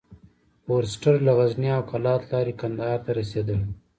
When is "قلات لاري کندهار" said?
1.91-2.99